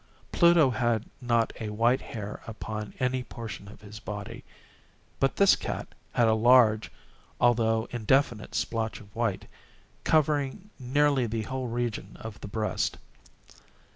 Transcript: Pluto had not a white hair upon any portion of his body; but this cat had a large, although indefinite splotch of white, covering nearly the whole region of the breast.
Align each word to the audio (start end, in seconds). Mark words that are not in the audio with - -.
Pluto 0.31 0.71
had 0.71 1.05
not 1.21 1.53
a 1.59 1.69
white 1.69 2.01
hair 2.01 2.41
upon 2.47 2.95
any 2.99 3.23
portion 3.23 3.67
of 3.67 3.81
his 3.81 3.99
body; 3.99 4.43
but 5.19 5.35
this 5.35 5.55
cat 5.55 5.89
had 6.13 6.27
a 6.27 6.33
large, 6.33 6.91
although 7.39 7.87
indefinite 7.91 8.55
splotch 8.55 8.99
of 8.99 9.15
white, 9.15 9.45
covering 10.03 10.71
nearly 10.79 11.27
the 11.27 11.43
whole 11.43 11.67
region 11.67 12.17
of 12.19 12.41
the 12.41 12.47
breast. 12.47 12.97